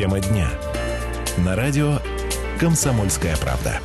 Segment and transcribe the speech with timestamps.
[0.00, 0.48] Тема дня.
[1.44, 1.98] На радио
[2.58, 3.82] «Комсомольская правда».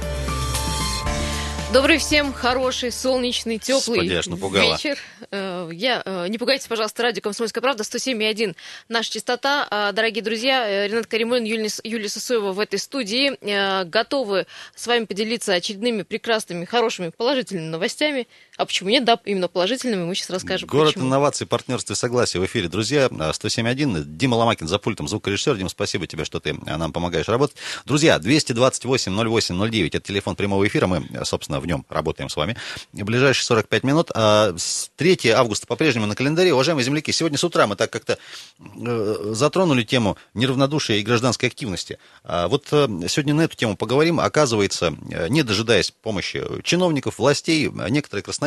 [1.73, 4.71] Добрый всем хороший, солнечный, теплый Господи, напугала.
[4.71, 4.97] вечер.
[5.29, 8.55] Э, Я, э, не пугайтесь, пожалуйста, радио «Комсомольская правда», 107,1
[8.87, 9.67] наша частота.
[9.69, 13.35] А, Дорогие друзья, э, Ренат Каримулин, Юлия, Юлия Сысоева в этой студии
[13.83, 18.29] готовы с вами поделиться очередными прекрасными, хорошими, положительными новостями.
[18.57, 19.03] А почему нет?
[19.03, 21.07] Да, именно положительными, мы сейчас расскажем, Город почему.
[21.09, 22.69] инноваций, партнерства и согласия в эфире.
[22.69, 25.57] Друзья, 107.1, Дима Ломакин за пультом, звукорежиссер.
[25.57, 27.57] Дима, спасибо тебе, что ты а, нам помогаешь работать.
[27.83, 32.55] Друзья, 228-08-09, это телефон прямого эфира, мы, собственно, в нем работаем с вами.
[32.93, 34.11] Ближайшие 45 минут.
[34.13, 36.53] А, с 3 августа по-прежнему на календаре.
[36.53, 38.17] Уважаемые земляки, сегодня с утра мы так как-то
[38.59, 41.99] э, затронули тему неравнодушия и гражданской активности.
[42.23, 44.21] А, вот э, сегодня на эту тему поговорим.
[44.21, 48.44] Оказывается, э, не дожидаясь помощи чиновников, властей, некоторые красноярцы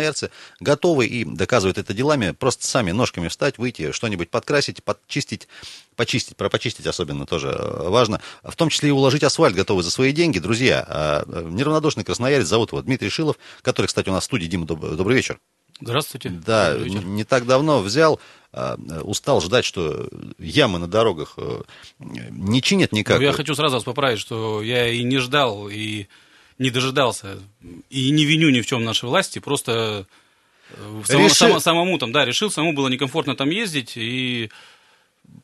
[0.61, 5.48] готовы и доказывают это делами просто сами ножками встать, выйти, что-нибудь подкрасить, подчистить,
[5.97, 9.91] почистить, про почистить особенно тоже э, важно, в том числе и уложить асфальт готовы за
[9.91, 10.38] свои деньги.
[10.38, 14.46] Друзья, э, неравнодушный красноярец, зовут его Дмитрий Шилов, который, кстати, у нас в студии.
[14.46, 15.38] Дима, доб- добрый вечер.
[15.80, 16.30] Здравствуйте.
[16.30, 18.21] Да, не так давно взял,
[18.52, 21.63] а, устал ждать, что ямы на дорогах э,
[21.99, 23.19] не чинят никак.
[23.19, 26.07] Ну, я хочу сразу вас поправить, что я и не ждал, и
[26.59, 27.38] не дожидался,
[27.90, 30.06] и не виню ни в чем нашей власти, просто
[30.70, 34.51] э, Реши- само- самому там, да, решил, самому было некомфортно там ездить, и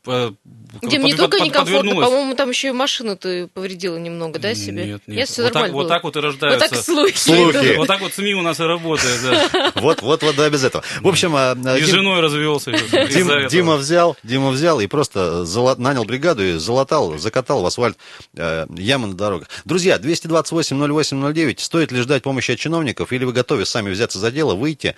[0.03, 0.35] под-
[0.83, 4.85] не только под- некомфортно, по-моему, там еще и машину ты повредила немного, да, себе?
[4.85, 5.27] Нет, нет.
[5.27, 6.69] все вот, так, вот так вот и Вот рождаются.
[6.69, 7.17] так слухи.
[7.17, 7.75] Слухи.
[7.77, 9.71] Вот так вот СМИ у нас и работает, да.
[9.81, 10.83] Вот, вот, вот, да, без этого.
[11.01, 12.71] В общем, а, а, И с Дим- женой развелся.
[12.71, 13.47] Дим-.
[13.49, 17.97] Дима взял, Дима взял и просто зала- нанял бригаду и залатал, закатал в асфальт
[18.35, 19.49] э, ямы на дорогах.
[19.63, 24.55] Друзья, 228-08-09, стоит ли ждать помощи от чиновников, или вы готовы сами взяться за дело,
[24.55, 24.95] выйти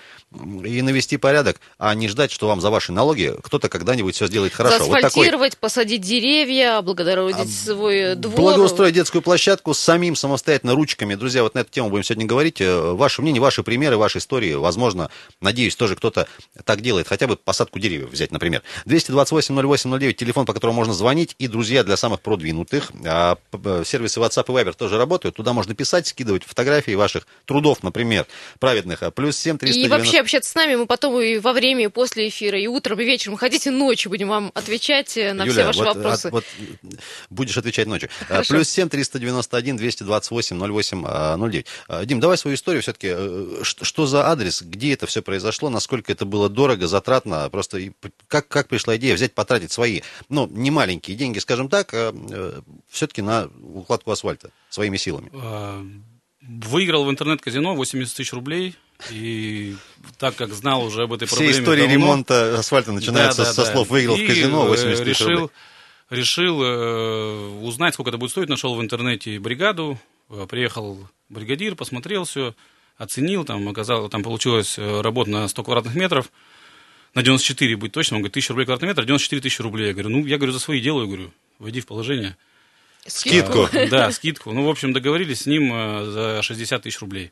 [0.64, 4.54] и навести порядок, а не ждать, что вам за ваши налоги кто-то когда-нибудь все сделает
[4.54, 4.77] хорошо.
[4.80, 8.36] Вот такой Заасфальтировать, посадить деревья, облагородить свой двор.
[8.36, 11.16] Благоустроить детскую площадку самим самостоятельно ручками.
[11.16, 12.62] Друзья, вот на эту тему будем сегодня говорить.
[12.62, 14.54] Э, Ваше мнение, ваши примеры, ваши истории.
[14.54, 15.10] Возможно,
[15.42, 16.28] надеюсь, тоже кто-то
[16.64, 17.08] так делает.
[17.08, 18.64] Хотя бы посадку деревьев взять, например.
[18.86, 21.36] 228-08-09, телефон, по которому можно звонить.
[21.40, 22.92] И, друзья, для самых продвинутых.
[23.06, 23.38] а,
[23.86, 25.36] Сервисы WhatsApp и Viber тоже работают.
[25.36, 28.26] Туда можно писать, скидывать фотографии ваших трудов, например,
[28.60, 29.04] праведных.
[29.04, 29.98] А, Плюс 7 И 390...
[29.98, 33.06] вообще общаться с нами мы потом и во время, и после эфира, и утром, и
[33.06, 33.38] вечером.
[33.38, 36.28] Хотите ночью, будем вам отвечать э, на все Юля, ваши вот, вопросы.
[36.28, 36.46] а, вот
[37.30, 38.10] будешь отвечать ночью.
[38.22, 38.54] А, Хорошо.
[38.54, 41.66] Плюс 7 391 228 08 а, 09.
[41.88, 43.16] А, Дим, давай свою историю все-таки.
[43.64, 47.80] Что за адрес, где это все произошло, насколько это было дорого, затратно, просто
[48.28, 51.94] как, как пришла идея взять, потратить свои, ну, не маленькие деньги, скажем так,
[52.90, 55.32] все-таки на укладку асфальта своими силами.
[56.42, 58.76] Выиграл в интернет-казино 80 тысяч рублей.
[59.12, 59.76] И
[60.18, 63.54] так как знал уже об этой Все проблеме истории давно, ремонта асфальта начинаются Да, да,
[63.54, 63.72] со да.
[63.72, 65.50] слов «выиграл И, в казино э, 80 тысяч решил, рублей».
[66.10, 68.50] решил э, узнать, сколько это будет стоить.
[68.50, 70.00] Нашел в интернете бригаду.
[70.30, 72.56] Э, Приехал бригадир, посмотрел все,
[72.98, 73.46] оценил.
[73.46, 76.32] Там, оказалось, там получилась э, работа на 100 квадратных метров.
[77.14, 78.18] На 94 будет точно.
[78.18, 79.88] Он говорит, 1000 рублей квадратный метр, 94 тысячи рублей.
[79.88, 82.36] Я говорю, ну, я говорю, за свои делаю, говорю, войди в положение.
[83.06, 83.70] Скидку.
[83.72, 84.52] А, Да, скидку.
[84.52, 87.32] Ну, в общем, договорились с ним э, за 60 тысяч рублей.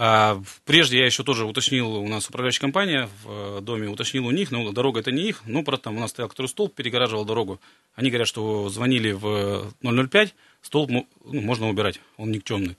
[0.00, 4.30] А, прежде я еще тоже уточнил, у нас управляющая компания в э, доме, уточнил у
[4.30, 7.24] них, но дорога это не их, ну, просто там у нас стоял который столб, перегораживал
[7.24, 7.60] дорогу.
[7.96, 12.76] Они говорят, что звонили в 005, столб мо- ну, можно убирать, он никчемный.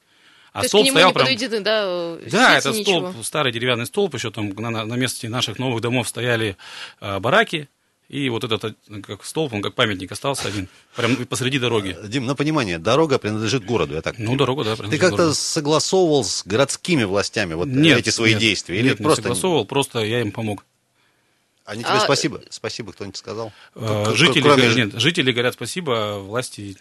[0.53, 1.25] А То есть к столб нему стоял не прям...
[1.63, 3.11] да, э, Да, это ничего.
[3.11, 6.55] столб, старый деревянный столб, еще там на, на- на месте наших новых домов стояли
[7.01, 7.67] э, бараки,
[8.09, 11.95] и вот этот э, как столб, он как памятник остался один, прям посреди дороги.
[12.05, 15.33] Дим, на понимание, дорога принадлежит городу, я так Ну, дорога, да, Ты как-то городу.
[15.35, 18.79] согласовал с городскими властями вот Нет, эти свои нет, действия?
[18.79, 20.65] Или нет, не просто согласовывал, просто я им помог.
[21.65, 22.41] Они тебе А- спасибо?
[22.49, 23.53] Спасибо, кто-нибудь сказал?
[23.75, 26.77] Э, Жители, кроме нет, жители говорят спасибо, а власти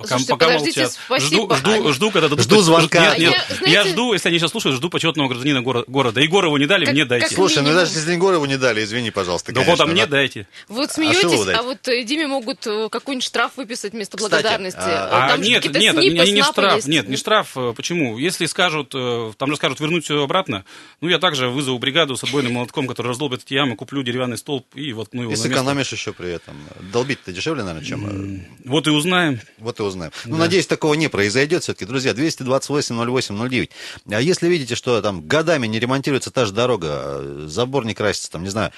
[0.00, 0.98] пока, Слушайте, пока подождите, молчат.
[1.06, 1.56] спасибо.
[1.56, 2.44] Жду, жду, жду, когда дадут...
[2.44, 3.00] Жду звонка.
[3.16, 5.84] Нет, нет, А я, знаете- я жду, если они сейчас слушают, жду почетного гражданина горо-
[5.86, 6.20] города.
[6.20, 7.26] Егорову не дали, Как- мне дайте.
[7.26, 10.12] как Слушай, ну даже если Егорову не дали, извини, пожалуйста, Да вот, а мне да.
[10.12, 10.46] дайте.
[10.68, 11.52] Вы вот А смеетесь, дайте.
[11.52, 14.78] а вот э, Диме могут э, какой-нибудь штраф выписать вместо Кстати, благодарности.
[14.80, 16.88] а- А, Там нет, нет, снипы, не, штраф, есть.
[16.88, 17.54] нет, не штраф.
[17.76, 18.18] Почему?
[18.18, 20.64] Если скажут, э, там же скажут вернуть все обратно,
[21.00, 24.66] ну я также вызову бригаду с отбойным молотком, который раздолбит эти ямы, куплю деревянный столб
[24.74, 26.54] и воткну его И сэкономишь еще при этом.
[26.92, 28.46] Долбить-то дешевле, наверное, чем...
[28.64, 29.40] Вот и узнаем.
[29.58, 30.12] Вот и Узнаем.
[30.24, 31.84] Ну, надеюсь, такого не произойдет все-таки.
[31.84, 33.70] Друзья, 228-08-09.
[34.10, 38.30] А если видите, что там годами не ремонтируется та же дорога, э, забор не красится,
[38.30, 38.72] там, не знаю,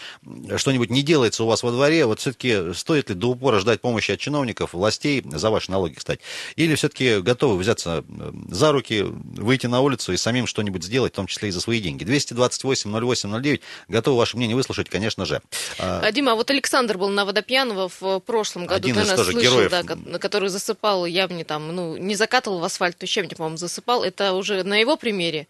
[0.57, 4.13] что-нибудь не делается у вас во дворе, вот все-таки стоит ли до упора ждать помощи
[4.13, 6.21] от чиновников, властей, за ваши налоги, кстати?
[6.57, 11.17] Или все-таки готовы взяться э, за руки, выйти на улицу и самим что-нибудь сделать, в
[11.17, 12.05] том числе и за свои деньги?
[12.05, 13.61] 228-08-09.
[13.89, 15.41] Готовы ваше мнение выслушать, конечно же.
[15.79, 19.17] А, Дима, а вот Александр был на Водопьянова в прошлом году, Один ты из нас
[19.17, 19.71] тоже слышал, героев.
[19.71, 24.03] да, который засыпал явно там, ну, не закатывал в асфальт, то щебня, по-моему, засыпал.
[24.03, 25.47] Это уже на его примере?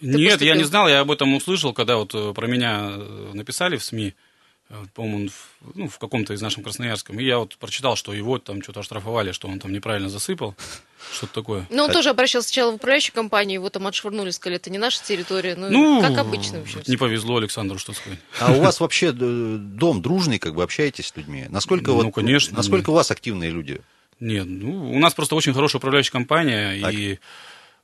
[0.00, 0.48] Нет, поступил?
[0.48, 3.84] я не знал, я об этом услышал, когда вот э, про меня э, написали в
[3.84, 4.14] СМИ,
[4.68, 8.38] э, по-моему, в, ну, в каком-то из нашем Красноярском, и я вот прочитал, что его
[8.38, 10.54] там что-то оштрафовали, что он там неправильно засыпал,
[11.14, 11.66] что-то такое.
[11.70, 15.02] Ну, он тоже обращался сначала в управляющую компанию, его там отшвырнули, сказали, это не наша
[15.02, 15.56] территория.
[15.56, 16.82] Ну, Ну, как обычно вообще.
[16.86, 18.18] Не повезло Александру, что сказать.
[18.38, 21.46] А у вас вообще дом дружный, как бы общаетесь с людьми?
[21.48, 22.54] Насколько Ну, вот, конечно.
[22.54, 23.80] Насколько у вас активные люди?
[24.20, 26.94] Нет, ну, у нас просто очень хорошая управляющая компания, Так.
[26.94, 27.18] и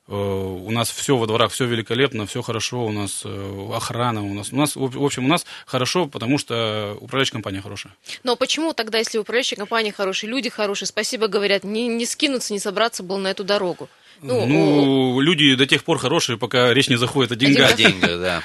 [0.07, 4.33] э, у нас все во дворах, все великолепно, все хорошо, у нас э, охрана, у
[4.33, 7.93] нас, у нас, в общем, у нас хорошо, потому что управляющая компания хорошая.
[8.23, 12.59] Но почему тогда, если управляющая компания хорошая, люди хорошие, спасибо говорят, не, не скинуться, не
[12.59, 13.87] собраться был на эту дорогу?
[14.21, 17.75] Ну, Ну, люди до тех пор хорошие, пока речь не заходит о деньгах.
[17.75, 18.41] Деньги, да.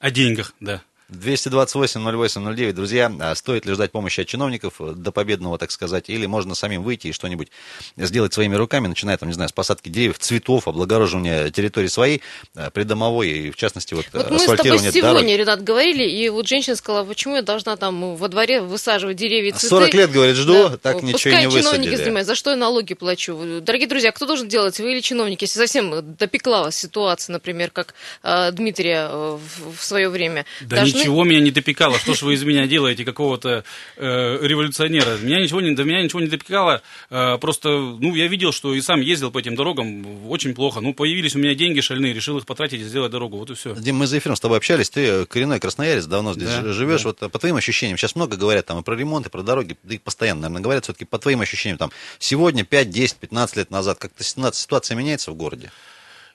[0.00, 0.82] О деньгах, да.
[1.12, 2.72] 228-08-09.
[2.72, 6.54] Друзья, а стоит ли ждать помощи от чиновников э, до победного, так сказать, или можно
[6.54, 7.48] самим выйти и что-нибудь
[7.96, 12.22] сделать своими руками, начиная, там, не знаю, с посадки деревьев, цветов, облагораживания территории своей,
[12.54, 15.22] э, придомовой, и в частности, вот, Вот мы с тобой сегодня, дорог.
[15.22, 19.52] Ренат, говорили, и вот женщина сказала, почему я должна там во дворе высаживать деревья и
[19.52, 19.68] цветы.
[19.68, 20.76] 40 лет, говорит, жду, Да.
[20.76, 21.96] так ничего Пускай и не чиновники высадили.
[21.96, 23.60] занимают, за что я налоги плачу.
[23.62, 27.94] Дорогие друзья, кто должен делать, вы или чиновники, если совсем допекла вас ситуация, например, как
[28.22, 30.44] э, Дмитрия э, в, в свое время.
[30.60, 31.98] Да Должны- ничего меня не допекало.
[31.98, 33.64] Что ж вы из меня делаете, какого-то
[33.96, 35.16] э, революционера?
[35.18, 36.82] Меня ничего не, до меня ничего не допекало.
[37.10, 40.80] Э, просто, ну, я видел, что и сам ездил по этим дорогам очень плохо.
[40.80, 43.38] Ну, появились у меня деньги шальные, решил их потратить и сделать дорогу.
[43.38, 43.74] Вот и все.
[43.74, 47.02] Дим, мы за эфиром с тобой общались, ты э, коренной красноярец, давно здесь Да, живешь.
[47.02, 47.08] да.
[47.08, 49.76] Вот э, по твоим ощущениям, сейчас много говорят там и про ремонт, и про дороги,
[49.82, 53.70] да и постоянно, наверное, говорят, все-таки по твоим ощущениям, там, сегодня, 5, 10, 15 лет
[53.70, 55.70] назад, как-то ситуация меняется в городе?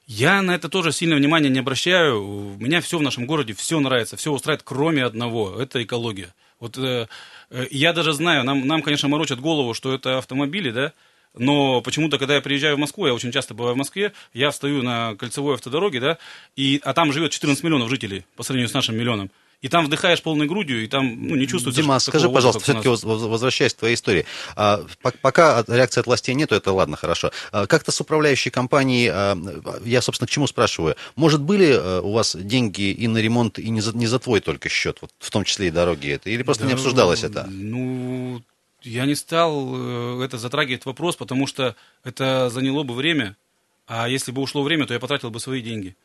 [0.05, 2.23] Я на это тоже сильно внимания не обращаю.
[2.23, 5.59] У меня все в нашем городе, все нравится, все устраивает, кроме одного.
[5.59, 6.33] Это экология.
[6.59, 7.07] Вот э,
[7.49, 10.93] э, я даже знаю, нам, нам, конечно, морочат голову, что это автомобили, да,
[11.35, 14.83] но почему-то, когда я приезжаю в Москву, я очень часто бываю в Москве, я встаю
[14.83, 16.17] на кольцевой автодороге, да,
[16.55, 19.31] и, а там живет 14 миллионов жителей по сравнению с нашим миллионом.
[19.63, 22.89] И там вдыхаешь полной грудью, и там ну, не чувствуется Дима, скажи, воздуха, пожалуйста, все-таки
[22.89, 23.03] нас.
[23.03, 24.25] воз- возвращаясь к твоей истории.
[24.57, 27.31] А, пок- Пока реакции от властей нету, это ладно, хорошо.
[27.53, 29.37] А, Как-то с управляющей компанией, а,
[29.85, 33.79] я, собственно, к чему спрашиваю, может, были у вас деньги и на ремонт, и не
[33.79, 36.65] за, не за твой только счет, вот, в том числе и дороги это, или просто
[36.65, 37.47] не Да, обсуждалось это?
[37.49, 38.41] Ну,
[38.81, 39.69] я не стал
[40.19, 43.37] э, это затрагивать вопрос, потому что это заняло бы время,
[43.87, 45.95] а если бы ушло время, то я потратил бы свои деньги,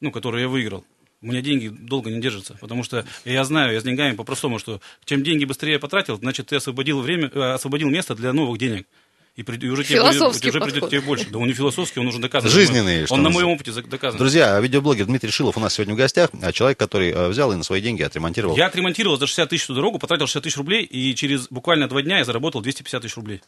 [0.00, 0.84] ну, которые я выиграл.
[1.22, 4.80] У меня деньги долго не держатся, потому что я знаю, я с деньгами по-простому, что
[5.04, 8.86] чем деньги быстрее потратил, значит, ты освободил время, э, освободил место для новых денег.
[9.34, 11.26] И, при- и уже, тебе, Философский уже придет тебе больше.
[11.30, 12.50] Да он не философский, он уже доказан.
[12.50, 14.18] Жизненный, Он, что на моем опыте за- доказан.
[14.18, 17.56] Друзья, видеоблогер Дмитрий Шилов у нас сегодня в гостях, а человек, который а, взял и
[17.56, 18.58] на свои деньги отремонтировал.
[18.58, 22.02] Я отремонтировал за 60 тысяч эту дорогу, потратил 60 тысяч рублей, и через буквально два
[22.02, 23.40] дня я заработал 250 тысяч рублей.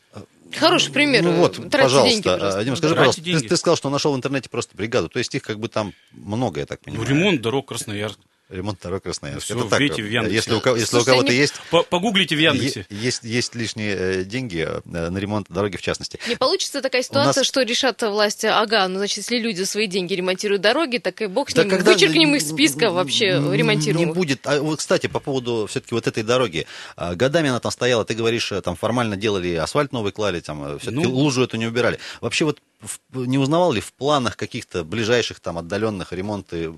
[0.57, 1.23] Хороший пример.
[1.23, 2.59] Ну вот, Тратьте пожалуйста, деньги просто.
[2.59, 3.49] а, Дима, скажи, Тратьте пожалуйста, ты, деньги.
[3.49, 6.61] ты сказал, что нашел в интернете просто бригаду, то есть их как бы там много,
[6.61, 7.11] я так Ну, понимаю.
[7.11, 8.19] ремонт дорог Красноярск.
[8.51, 9.49] Ремонт дорог Красноярск.
[9.51, 10.35] Ну, Это так, в Яндексе.
[10.37, 12.87] если у, если у Слушайте, кого-то они- есть, По- Погуглите в Яндексе.
[12.91, 16.19] есть, есть лишние э, деньги э, на ремонт дороги в частности.
[16.29, 20.13] Не получится такая ситуация, нас- что решат власти, ага, ну, значит, если люди свои деньги
[20.13, 23.57] ремонтируют дороги, так и бог с Да ним, когда- вычеркнем их списка вообще н- Не
[23.57, 24.15] ремонтируемых.
[24.15, 24.47] будет.
[24.47, 26.67] А вот, кстати, по поводу все-таки вот этой дороги.
[26.97, 30.79] А, Годами она там стояла, ты говоришь, э, там формально делали асфальт новый клали, там
[30.79, 31.11] все-таки Ну.
[31.15, 31.99] лужу эту не убирали.
[32.21, 36.71] Вообще вот в- не узнавал ли в планах каких-то ближайших там отдаленных ремонты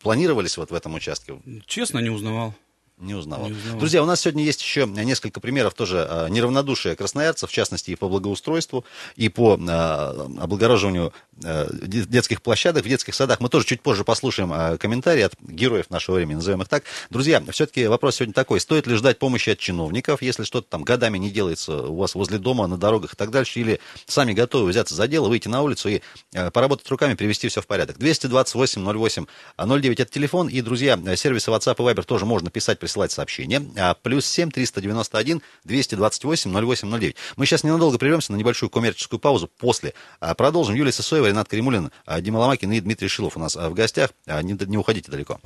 [0.00, 1.40] планировались вот в этом участке?
[1.66, 2.54] Честно, не узнавал.
[2.98, 3.46] Не узнавал.
[3.48, 3.78] Не узнавал.
[3.78, 7.94] Друзья, у нас сегодня есть еще несколько примеров тоже а, неравнодушия красноярцев, в частности, и
[7.94, 13.40] по благоустройству, и по а, облагораживанию детских площадок в детских садах.
[13.40, 16.84] Мы тоже чуть позже послушаем а, комментарии от героев нашего времени, назовем их так.
[17.10, 18.60] Друзья, все-таки вопрос сегодня такой.
[18.60, 22.38] Стоит ли ждать помощи от чиновников, если что-то там годами не делается у вас возле
[22.38, 25.88] дома, на дорогах и так дальше, или сами готовы взяться за дело, выйти на улицу
[25.88, 26.00] и
[26.34, 27.98] а, поработать руками, привести все в порядок.
[27.98, 29.26] 228 08
[29.58, 33.64] 09 это телефон, и, друзья, сервисы WhatsApp и Viber тоже можно писать, присылать сообщения.
[33.76, 37.16] А, Плюс 7 391 228 08 09.
[37.36, 39.48] Мы сейчас ненадолго прервемся на небольшую коммерческую паузу.
[39.58, 39.94] После
[40.36, 40.74] продолжим.
[40.74, 44.10] Юлия Сысоева, Ренат Каримулин, а, Дима Ломакин и Дмитрий Шилов у нас а, в гостях.
[44.26, 45.38] А, Не, не уходите далеко.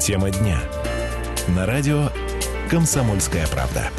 [0.00, 0.60] Тема дня.
[1.48, 2.10] На радио
[2.70, 3.90] «Комсомольская правда».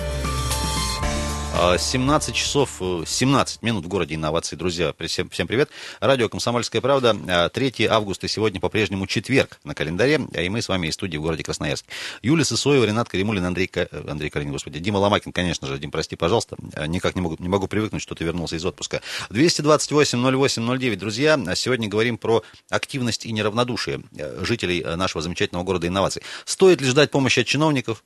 [1.58, 4.94] 17 часов 17 минут в городе инноваций, друзья.
[5.08, 5.72] Всем, всем привет.
[6.00, 7.50] Радио «Комсомольская правда».
[7.52, 10.22] 3 августа сегодня по-прежнему четверг на календаре.
[10.40, 11.86] И мы с вами из студии в городе Красноярск.
[12.22, 13.72] Юлия Сысоева, Ренат Каримулин, Андрей,
[14.08, 15.80] Андрей Калинин, господи, Дима Ломакин, конечно же.
[15.80, 16.58] Дим, прости, пожалуйста.
[16.86, 19.02] Никак не могу, не могу привыкнуть, что ты вернулся из отпуска.
[19.32, 21.40] 228-08-09, друзья.
[21.56, 24.02] Сегодня говорим про активность и неравнодушие
[24.42, 26.22] жителей нашего замечательного города инноваций.
[26.46, 28.04] Стоит ли ждать помощи от чиновников,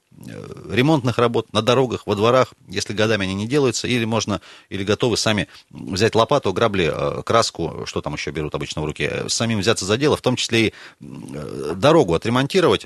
[0.70, 5.18] ремонтных работ на дорогах, во дворах, если годами они не делаются, или можно, или готовы
[5.18, 9.60] сами взять лопату, грабли, э, краску, что там еще берут обычно в руки, э, самим
[9.60, 12.86] взяться за дело, в том числе и э, дорогу отремонтировать,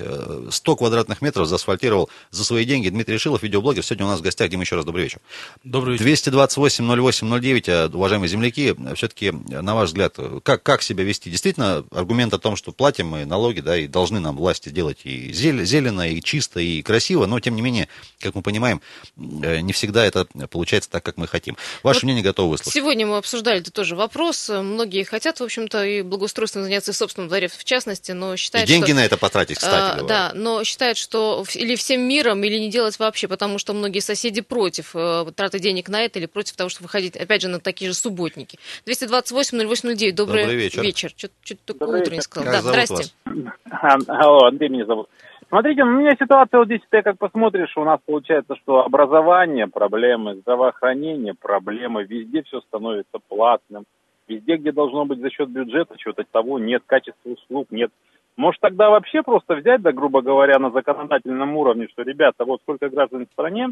[0.50, 2.88] 100 квадратных метров заасфальтировал за свои деньги.
[2.88, 4.50] Дмитрий Шилов, видеоблогер, сегодня у нас в гостях.
[4.50, 5.20] Дима, еще раз добрый вечер.
[5.64, 6.04] Добрый вечер.
[6.04, 11.30] 228 08 09, уважаемые земляки, все-таки, на ваш взгляд, как, как себя вести?
[11.30, 15.32] Действительно, аргумент о том, что платим мы налоги, да, и должны нам власти сделать и
[15.32, 17.88] зелено, и чисто, и красиво, но, тем не менее,
[18.20, 18.80] как мы понимаем,
[19.16, 21.56] не всегда это получается так, как мы хотим.
[21.82, 22.72] Ваше вот мнение готовы выслушать.
[22.72, 24.48] Сегодня мы обсуждали это тоже вопрос.
[24.48, 28.72] Многие хотят, в общем-то, и благоустройством заняться в собственном дворе в частности, но считают, и
[28.72, 28.96] деньги что...
[28.96, 30.08] на это потратить, кстати а, говоря.
[30.08, 34.40] Да, но считают, что или всем миром, или не делать вообще, потому что многие соседи
[34.40, 37.90] против э, траты денег на это, или против того, чтобы выходить, опять же, на такие
[37.90, 38.58] же субботники.
[38.86, 40.82] 228-08-09, добрый, Добрый вечер.
[40.82, 41.12] вечер.
[41.16, 42.52] Что-то только утро не сказал.
[42.52, 43.12] Как да, здрасте.
[43.24, 44.02] Вас?
[44.08, 45.08] Алло, Андрей меня зовут.
[45.48, 50.34] Смотрите, у меня ситуация вот здесь, ты как посмотришь, у нас получается, что образование, проблемы,
[50.36, 53.84] здравоохранение, проблемы, везде все становится платным.
[54.26, 57.92] Везде, где должно быть за счет бюджета, чего-то того нет, качества услуг нет.
[58.36, 62.88] Может тогда вообще просто взять, да, грубо говоря, на законодательном уровне, что, ребята, вот сколько
[62.88, 63.68] граждан в стране,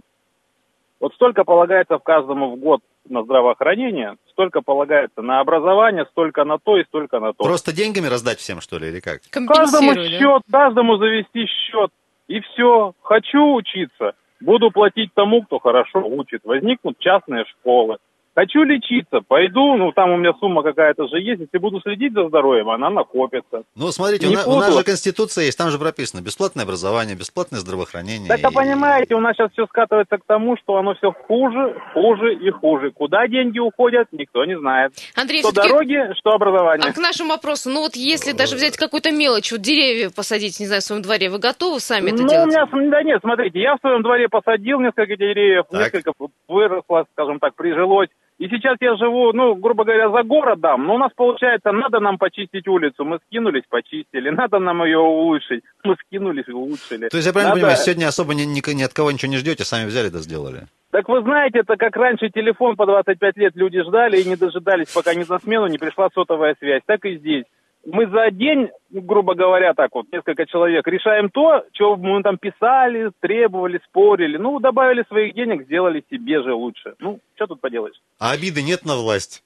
[1.04, 6.56] вот столько полагается в каждому в год на здравоохранение, столько полагается на образование, столько на
[6.56, 7.44] то и столько на то.
[7.44, 9.20] Просто деньгами раздать всем, что ли, или как?
[9.30, 11.90] Каждому счет, каждому завести счет.
[12.26, 12.94] И все.
[13.02, 16.40] Хочу учиться, буду платить тому, кто хорошо учит.
[16.44, 17.98] Возникнут частные школы.
[18.34, 22.26] Хочу лечиться, пойду, ну там у меня сумма какая-то же есть, если буду следить за
[22.26, 23.62] здоровьем, она накопится.
[23.76, 27.60] Ну, смотрите, у, на, у нас же Конституция есть, там же прописано бесплатное образование, бесплатное
[27.60, 28.28] здравоохранение.
[28.28, 28.54] Так, и...
[28.54, 32.90] понимаете, у нас сейчас все скатывается к тому, что оно все хуже, хуже и хуже.
[32.90, 34.92] Куда деньги уходят, никто не знает.
[35.14, 36.90] Андрей, что дороги, что образование.
[36.90, 40.66] А к нашему вопросу, ну вот если даже взять какую-то мелочь, вот деревья посадить, не
[40.66, 42.48] знаю, в своем дворе, вы готовы сами это ну, делать?
[42.72, 45.94] У меня, да нет, смотрите, я в своем дворе посадил несколько деревьев, так.
[45.94, 46.12] несколько
[46.48, 48.08] выросло, скажем так, прижилось.
[48.38, 52.18] И сейчас я живу, ну, грубо говоря, за городом, но у нас получается, надо нам
[52.18, 57.08] почистить улицу, мы скинулись, почистили, надо нам ее улучшить, мы скинулись, улучшили.
[57.08, 57.60] То есть я правильно надо...
[57.60, 60.66] понимаю, сегодня особо ни, ни, ни от кого ничего не ждете, сами взяли да сделали?
[60.90, 64.92] Так вы знаете, это как раньше телефон по 25 лет люди ждали и не дожидались,
[64.92, 67.44] пока не за смену не пришла сотовая связь, так и здесь
[67.86, 73.10] мы за день, грубо говоря, так вот, несколько человек, решаем то, что мы там писали,
[73.20, 74.36] требовали, спорили.
[74.36, 76.94] Ну, добавили своих денег, сделали себе же лучше.
[76.98, 78.00] Ну, что тут поделаешь?
[78.18, 79.42] А обиды нет на власть?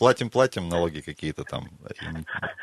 [0.00, 1.68] Платим-платим налоги какие-то там.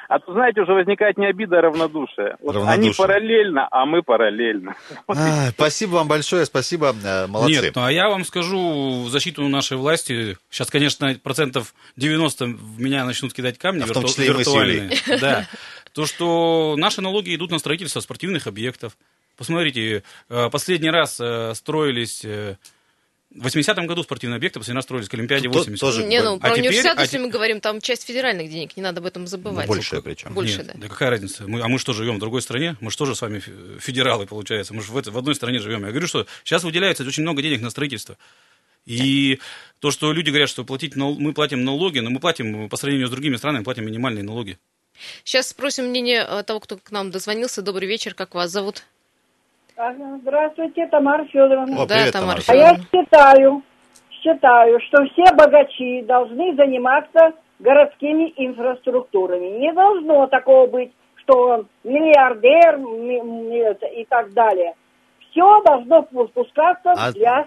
[0.10, 2.36] А то, знаете, уже возникает не обида, а равнодушие.
[2.41, 2.88] Вот равнодушие.
[2.88, 4.75] Они параллельно, а мы параллельно.
[5.08, 7.62] А, спасибо вам большое, спасибо, э, молодцы.
[7.62, 12.79] Нет, ну а я вам скажу в защиту нашей власти, сейчас, конечно, процентов 90 в
[12.79, 14.00] меня начнут кидать камни а вирту...
[14.00, 14.91] в том числе виртуальные.
[15.22, 15.46] Да.
[15.94, 18.98] То, что наши налоги идут на строительство спортивных объектов.
[19.38, 22.24] Посмотрите, э, последний раз э, строились
[23.29, 25.79] в 80-м году спортивные объекты последний раз строились к Олимпиаде 80.
[25.79, 26.03] Тоже...
[26.05, 27.22] Не, ну, про а университет, теперь, если а...
[27.22, 29.67] мы говорим, там часть федеральных денег, не надо об этом забывать.
[29.67, 30.34] Ну, большая причем.
[30.34, 30.74] Больше, Нет, да.
[30.75, 31.43] да какая разница?
[31.46, 32.77] Мы, а мы что, живем в другой стране?
[32.79, 33.43] Мы же тоже с вами
[33.79, 34.74] федералы, получается.
[34.74, 35.84] Мы же в, в одной стране живем.
[35.84, 38.17] Я говорю, что сейчас выделяется очень много денег на строительство.
[38.86, 39.39] И
[39.79, 43.12] то, что люди говорят, что платить, мы платим налоги, но мы платим по сравнению с
[43.12, 44.57] другими странами, платим минимальные налоги.
[45.25, 47.62] Сейчас спросим мнение э, того, кто к нам дозвонился.
[47.62, 48.84] Добрый вечер, как вас зовут?
[49.77, 51.84] Здравствуйте, Тамара Федоровна.
[51.84, 53.62] О, привет, да, Тамара А я считаю,
[54.10, 59.60] считаю, что все богачи должны заниматься городскими инфраструктурами.
[59.60, 64.74] Не должно такого быть, что миллиардер и так далее.
[65.29, 67.12] Все должно спускаться а...
[67.12, 67.46] для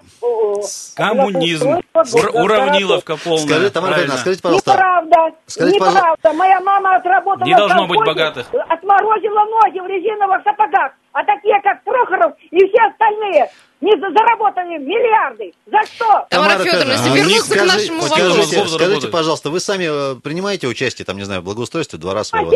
[0.94, 1.80] коммунизм.
[1.92, 3.44] Уравниловка полная.
[3.44, 4.72] Скажи, Тамара Федоровна, скажите, пожалуйста.
[4.72, 5.16] Неправда.
[5.46, 6.00] Скажите, неправда.
[6.00, 6.32] Пожалуйста.
[6.34, 8.46] Моя мама отработала Не должно быть богатых.
[8.68, 10.92] Отморозила ноги в резиновых сапогах.
[11.12, 13.50] А такие, как Прохоров и все остальные,
[13.80, 15.52] не заработали миллиарды.
[15.66, 16.26] За что?
[16.30, 18.42] Тамара, Тамара Федоровна, если вернуться к нашему вопросу.
[18.42, 22.50] Скажите, скажите, пожалуйста, вы сами э, принимаете участие, там, не знаю, в благоустройстве двора своего?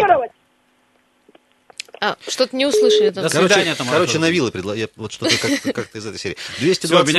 [2.04, 3.10] А, что-то не услышали.
[3.10, 3.24] там.
[3.24, 4.90] До Короче, свидания, Тамара короче на виллы предлагаю.
[4.96, 6.36] Вот что-то как-то как из этой серии.
[6.56, 6.74] Все, меня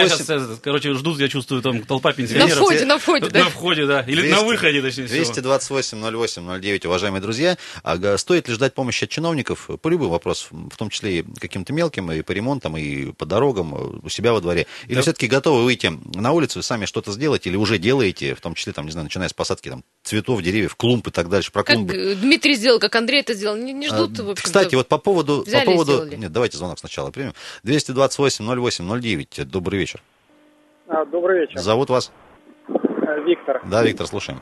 [0.07, 0.17] 228...
[0.25, 2.53] сейчас, короче, ждут, я чувствую, там толпа На пенсионеров.
[2.57, 3.39] входе, на входе, да.
[3.45, 4.01] На входе, да.
[4.01, 5.23] Или 200, на выходе, точнее всего.
[5.23, 7.57] 228 08 09, уважаемые друзья.
[7.83, 11.73] А, стоит ли ждать помощи от чиновников по любым вопросам, в том числе и каким-то
[11.73, 14.67] мелким, и по ремонтам, и по дорогам, э, у себя во дворе?
[14.87, 15.01] Или Да.
[15.01, 18.73] все-таки готовы выйти на улицу и сами что-то сделать, или уже делаете, в том числе,
[18.73, 21.75] там, не знаю, начиная с посадки там, цветов, деревьев, клумб и так дальше, про Как
[21.75, 21.93] клумбы?
[21.95, 23.55] э, Дмитрий сделал, как Андрей это сделал.
[23.55, 25.41] Не, не ждут, А, в общем Кстати, вот по поводу...
[25.41, 26.05] взяли по поводу...
[26.15, 27.33] Нет, давайте звонок сначала примем.
[27.63, 29.47] 228 08 09.
[29.49, 30.01] Добрый вечер.
[30.87, 31.59] А, добрый вечер.
[31.59, 32.11] Зовут вас?
[32.67, 33.61] А, Виктор.
[33.65, 34.41] Да, Виктор, слушаем.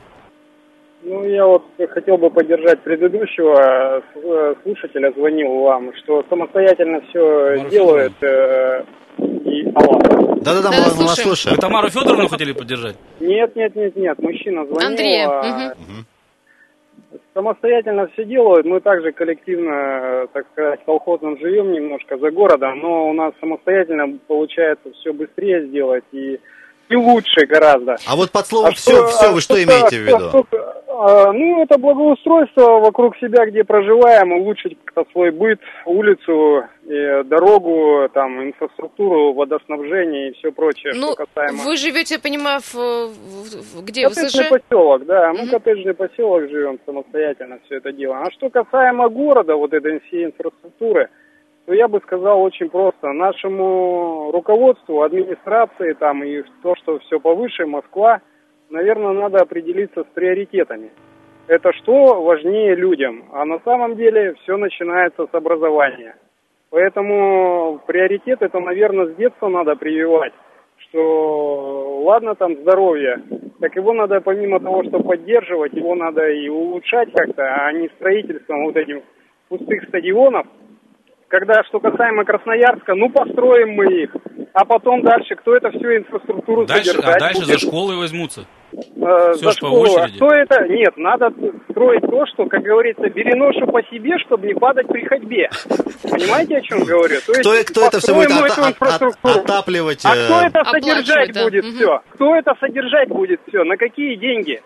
[1.02, 7.70] Ну, я вот хотел бы поддержать предыдущего э, слушателя, звонил вам, что самостоятельно все Мару
[7.70, 8.12] делает.
[8.22, 8.84] э,
[9.18, 9.70] и...
[9.74, 9.98] Алло.
[10.40, 11.56] Да-да-да, Да, мы, мы вас слушаем.
[11.56, 12.96] Вы Тамару Федоровну хотели поддержать?
[13.20, 14.88] Нет, нет, нет, нет, мужчина звонил.
[14.88, 16.06] Андрея, а, Мгм.
[17.32, 18.66] Самостоятельно все делают.
[18.66, 24.18] Мы также коллективно, э, так сказать, колхозным живем немножко за городом, но у нас самостоятельно
[24.26, 26.40] получается все быстрее сделать и,
[26.88, 27.96] и лучше гораздо.
[28.06, 30.18] А вот под словом А все, что- все, а вы что что- имеете в а
[30.18, 30.28] виду?
[30.28, 30.46] что-
[30.96, 38.08] а, ну, это благоустройство вокруг себя, где проживаем, улучшить как-то свой быт, улицу, и дорогу,
[38.12, 41.64] там, инфраструктуру, водоснабжение и все прочее, Ну, что касаемо...
[41.64, 44.06] вы живете, я понимаю, в, в- в- где?
[44.08, 44.48] В Коттеджный СЖ?
[44.50, 45.48] поселок, да, мы Мгм.
[45.50, 48.22] коттеджный поселок живем самостоятельно, все это делаем.
[48.26, 51.08] А что касаемо города, вот этой всей инфраструктуры,
[51.66, 53.12] то я бы сказал очень просто.
[53.12, 58.20] Нашему руководству, администрации там и то, что все повыше, Москва,
[58.70, 60.90] наверное, надо определиться с приоритетами.
[61.46, 63.24] Это что важнее людям.
[63.32, 66.16] А на самом деле все начинается с образования.
[66.70, 70.32] Поэтому приоритет это, наверное, с детства надо прививать
[70.94, 73.22] что ладно там здоровье,
[73.60, 78.64] так его надо помимо того, что поддерживать, его надо и улучшать как-то, а не строительством
[78.64, 79.02] вот этих
[79.48, 80.46] пустых стадионов.
[81.34, 84.10] Когда, что касаемо Красноярска, ну построим мы их,
[84.52, 87.58] а потом дальше, кто это всю инфраструктуру Дальше, содержать а дальше будет?
[87.60, 88.46] за школы возьмутся.
[88.72, 89.84] Э, Всё за ж по школу.
[89.84, 90.16] А очереди.
[90.16, 90.68] кто это?
[90.68, 91.32] Нет, надо
[91.72, 95.50] строить то, что, как говорится, бери ношу по себе, чтобы не падать при ходьбе.
[96.08, 97.16] Понимаете, о чем говорю?
[97.26, 99.34] То Кто, есть кто это все будет от- от- инфраструктуру.
[99.40, 100.04] отапливать?
[100.04, 101.42] А э, кто это содержать да.
[101.42, 101.74] будет Мгм.
[101.74, 102.00] все?
[102.10, 103.64] Кто это содержать будет все?
[103.64, 104.62] На какие деньги?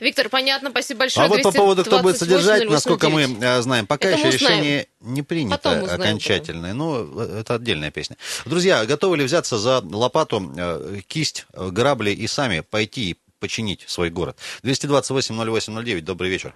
[0.00, 1.26] Виктор, понятно, спасибо большое.
[1.26, 3.42] А вот по поводу, кто будет 228 содержать, насколько мы 0809.
[3.42, 6.74] э, знаем, пока Это еще решение не принято Потом узнаем, окончательное.
[6.74, 8.16] Ну, э, это отдельная песня.
[8.44, 14.10] Друзья, готовы ли взяться за лопату, э, кисть, грабли и сами пойти и починить свой
[14.10, 14.36] город?
[14.62, 16.54] 228-08-09, добрый вечер.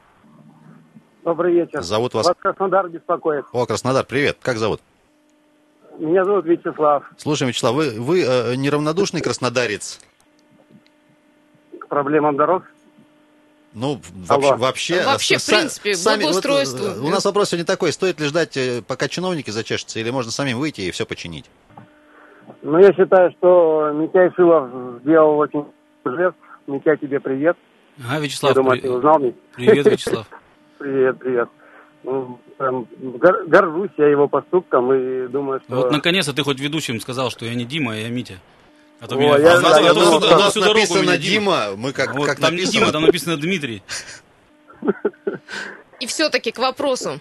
[1.25, 1.83] Добрый вечер.
[1.83, 2.29] Зовут вас...
[2.39, 3.47] Краснодар беспокоит.
[3.53, 4.39] О, Краснодар, привет.
[4.41, 4.81] Как зовут?
[5.99, 7.05] Меня зовут Вячеслав.
[7.17, 9.99] Слушай, Вячеслав, вы, вы э, неравнодушный краснодарец?
[11.81, 12.65] К проблемам дорог.
[13.79, 14.57] Ну, Алло.
[14.57, 16.87] вообще, вообще, Вообще, в принципе, сами- вот, благоустройство.
[16.97, 20.33] э, у нас вопрос сегодня такой: стоит ли ждать, э, пока чиновники зачешутся, или можно
[20.33, 21.45] самим выйти и все починить?
[22.63, 25.67] Ну, я считаю, что Митяй Шилов сделал очень
[26.07, 26.37] жест.
[26.67, 27.59] Митяй, тебе привет.
[28.09, 29.35] А, я Вячеслав, думаю, при- ты узнал меня.
[29.55, 30.27] привет, Вячеслав.
[30.79, 31.49] Привет, привет.
[32.03, 35.77] Ну, прям гор- горжусь я его поступком и думаю, что...
[35.77, 38.35] Вот наконец-то ты хоть ведущим сказал, что я не Дима, а я Митя.
[39.01, 40.79] А то О, меня- я- а а я то думал, а то нас всю дорогу
[40.79, 42.81] написано меня Дима, мы как, Вот как там не написано.
[42.81, 43.83] Дима, там написано Дмитрий.
[46.01, 47.21] И все-таки к вопросу.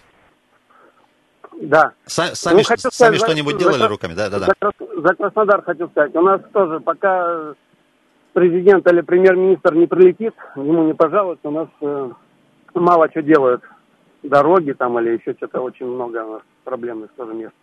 [1.60, 1.92] Да.
[2.06, 4.14] Са- сами Ну, хочу сами сказать, что-нибудь за- делали за- руками?
[4.14, 4.46] Да, да, да.
[4.46, 6.14] За, Крас- за Краснодар хочу сказать.
[6.14, 7.54] У нас тоже, пока
[8.34, 12.10] президент или премьер-министр не прилетит, ему не пожалуйста, у нас э,
[12.74, 13.62] мало что делают.
[14.22, 17.54] Дороги там или еще что-то очень много у нас проблемных тоже мест.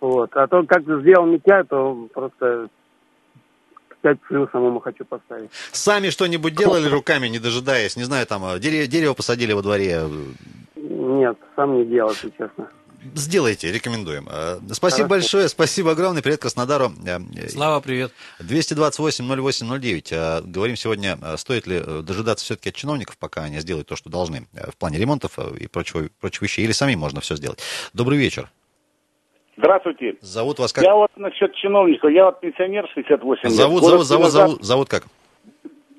[0.00, 0.30] Вот.
[0.36, 2.68] А то, как сделал Митяй, то просто
[4.02, 5.50] пять плюсом ему хочу поставить.
[5.72, 10.02] Сами что-нибудь делали руками, не дожидаясь, не знаю, там э, дерево, дерево посадили во дворе.
[10.76, 12.68] Нет, сам не делал, если честно.
[13.14, 14.28] Сделайте, рекомендуем.
[14.30, 15.08] Э, Спасибо Хорошо.
[15.08, 16.92] большое, спасибо огромное, привет Краснодару.
[17.06, 18.12] Э, Слава, привет.
[18.40, 20.08] 228-08-09.
[20.10, 24.48] Э, Говорим сегодня, стоит ли дожидаться все-таки от чиновников, пока они сделают то, что должны
[24.52, 27.60] в плане ремонтов и прочего, прочих вещей, или самим можно все сделать.
[27.92, 28.50] Добрый вечер.
[29.58, 30.14] Здравствуйте.
[30.20, 30.84] Зовут вас как?
[30.84, 33.52] Я вот насчет чиновников, я вот пенсионер 68 лет.
[33.52, 35.02] Зовут, Года зовут, зовут, назад- зовут, зовут как?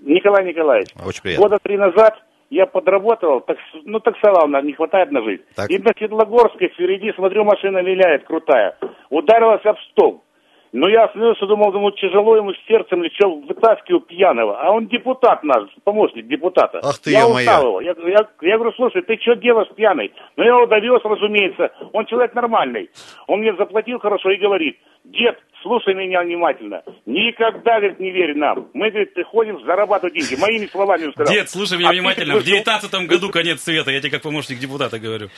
[0.02, 0.90] Николай Николаевич.
[1.06, 1.44] Очень приятно.
[1.46, 2.16] Года три назад
[2.50, 5.44] я подработал, такс- ну таксовал, не хватает на жизнь.
[5.56, 5.70] Так.
[5.70, 8.78] И на Светлогорске впереди, смотрю, машина виляет, крутая.
[9.10, 10.24] Ударилась об стол.
[10.72, 14.62] Но я остановился, думал, думаю, тяжело ему с сердцем, или что, вытаскиваю пьяного.
[14.62, 16.80] А он депутат наш, помощник депутата.
[16.84, 17.82] Ах ты, я узнал его.
[17.82, 20.14] Я, я- я говорю, слушай, ты что делаешь пьяный?
[20.38, 21.72] Ну, я его довез, разумеется.
[21.92, 22.92] Он человек нормальный.
[23.26, 26.84] Он мне заплатил хорошо и говорит, дед, слушай меня внимательно.
[27.08, 28.68] Никогда, говорит, не верь нам.
[28.76, 30.40] Мы, говорит, приходим зарабатывать деньги.
[30.40, 31.34] Моими словами он сказал.
[31.34, 32.36] Дед, слушай меня А ты внимательно.
[32.38, 35.30] В девятнадцатом году конец света, я тебе как помощник депутата говорю.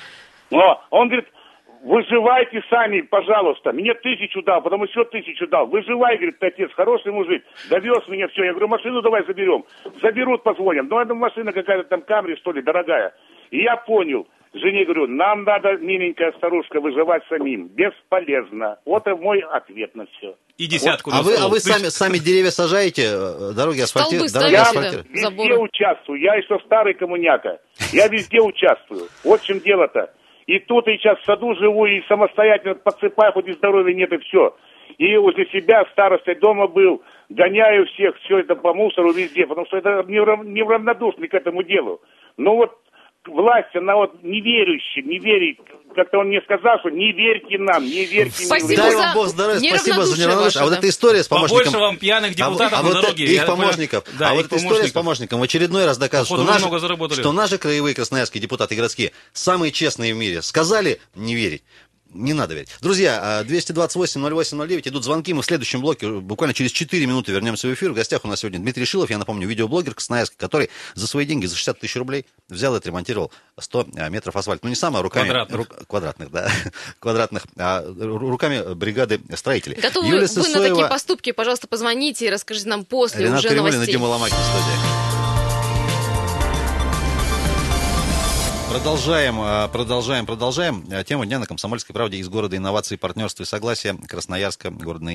[0.49, 1.29] Но он говорит,
[1.83, 3.71] выживайте сами, пожалуйста.
[3.71, 5.67] Мне тысячу дал, потом еще тысячу дал.
[5.67, 7.43] Выживай, говорит, отец, хороший мужик.
[7.69, 8.43] Довез меня все.
[8.43, 9.63] Я говорю, машину давай заберем.
[10.01, 10.87] Заберут, позвонят.
[10.89, 13.13] Ну, это машина какая-то там Камри, что ли, дорогая.
[13.51, 14.27] И я понял.
[14.53, 17.69] Жене говорю, нам надо, миленькая старушка, выживать самим.
[17.69, 18.79] Бесполезно.
[18.85, 20.35] Вот и мой ответ на все.
[20.57, 24.33] И десятку А на вы, а вы Ты сами, сами деревья сажаете, э, дороги асфальтируете?
[24.33, 24.63] Дороги Я да.
[24.63, 25.09] асфальтируете?
[25.09, 25.57] везде заборы.
[25.57, 26.19] участвую.
[26.19, 27.59] Я еще старый коммуняка.
[27.93, 29.07] Я везде участвую.
[29.23, 30.11] Вот в чем дело-то.
[30.51, 34.17] И тут и сейчас в саду живу, и самостоятельно подсыпаю, хоть и здоровья нет, и
[34.17, 34.53] все.
[34.97, 39.77] И возле себя старостой дома был, гоняю всех, все это по мусору везде, потому что
[39.77, 42.01] это неравнодушный к этому делу.
[42.35, 42.77] Но вот
[43.27, 45.59] власть, она вот неверующая, не верит.
[45.95, 49.27] Как-то он мне сказал, что не верьте нам, не верьте Спасибо Дай за вам Бог
[49.27, 50.61] здоровья, спасибо за неравнодушие.
[50.61, 51.81] А вот эта история с Побольше помощником...
[51.81, 53.25] вам пьяных А вот- депутатов а на вот дороге.
[53.25, 56.69] их помощников, Да, а их вот эта история с помощником в очередной раз доказывает, что
[56.69, 60.41] наши, что наши краевые красноярские депутаты городские самые честные в мире.
[60.41, 61.63] Сказали не верить.
[62.13, 62.69] Не надо верить.
[62.81, 65.33] Друзья, а, 228-08-09 идут звонки.
[65.33, 67.91] Мы в следующем блоке, буквально через 4 минуты вернемся в эфир.
[67.91, 71.45] В гостях у нас сегодня Дмитрий Шилов, я напомню, видеоблогер Красноярский, который за свои деньги,
[71.45, 74.65] за 60 тысяч рублей взял и отремонтировал 100 а, метров асфальта.
[74.65, 75.25] Ну, не самое, а руками...
[75.29, 75.57] Квадратных.
[75.57, 76.51] рук- квадратных, да.
[76.99, 77.43] Квадратных.
[77.57, 79.79] а, ру- руками бригады строителей.
[79.79, 81.31] Готовы Юлия вы на Сысоева, такие поступки?
[81.31, 83.95] Пожалуйста, позвоните и расскажите нам после Ренат уже Каримулин и новостей.
[83.95, 85.20] Дима Ломакин в студии.
[88.71, 90.85] Продолжаем, а, продолжаем, продолжаем.
[90.91, 95.05] А, Тема дня на Комсомольской правде из города инноваций, партнерства и согласия Красноярска, города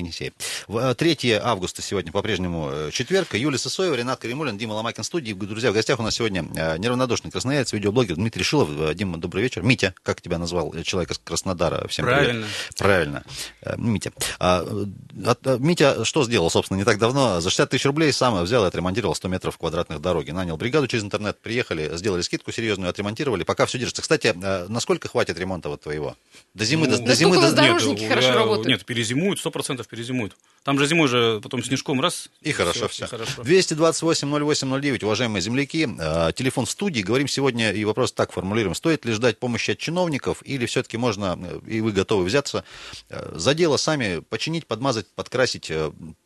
[0.67, 3.33] а, 3 августа сегодня по-прежнему э, четверг.
[3.33, 5.33] Юлия Сысоева, Ренат Каримулин, Дима Ломакин студии.
[5.33, 6.43] Друзья, в гостях у нас сегодня
[6.77, 8.69] неравнодушный красноярец, видеоблогер Дмитрий Шилов.
[8.77, 9.63] Э, Дима, добрый вечер.
[9.63, 11.87] Митя, как тебя назвал э, человек из Краснодара?
[11.87, 12.19] Всем привет.
[12.19, 12.47] Правильно.
[12.77, 13.23] Правильно.
[13.63, 14.11] Э, Митя.
[14.39, 17.41] А, э, э, Митя что сделал, собственно, не так давно?
[17.41, 20.29] За 60 тысяч рублей сам взял и отремонтировал 100 метров квадратных дороги.
[20.29, 23.46] Нанял бригаду через интернет, приехали, сделали скидку серьезную, отремонтировали.
[23.47, 24.01] Пока все держится.
[24.01, 26.15] Кстати, э, насколько хватит ремонта вот твоего?
[26.53, 28.67] До зимы, до, Ну, до зимы, Насколько до- Дорожники нет, хорошо я- работают.
[28.67, 30.35] Нет, перезимуют, сто процентов перезимуют.
[30.63, 32.29] Там же зимой же потом снежком раз.
[32.41, 33.05] И хорошо все.
[33.05, 33.41] и хорошо.
[33.41, 35.87] 228-08-09, уважаемые земляки.
[35.99, 37.01] Э, Телефон в студии.
[37.01, 38.75] Говорим сегодня, и вопрос так формулируем.
[38.75, 42.63] Стоит ли ждать помощи от чиновников, или все-таки можно, э, и вы готовы взяться
[43.09, 45.71] за дело сами починить, подмазать, подкрасить,